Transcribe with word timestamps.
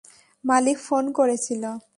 মালিক 0.43 0.77
phone 0.87 1.05
করেছিল। 1.17 1.63